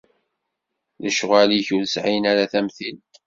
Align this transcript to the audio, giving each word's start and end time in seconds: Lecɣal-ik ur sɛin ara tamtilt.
Lecɣal-ik 1.03 1.67
ur 1.77 1.85
sɛin 1.93 2.23
ara 2.31 2.51
tamtilt. 2.51 3.13